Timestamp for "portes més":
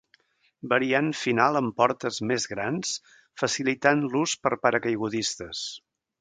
1.81-2.47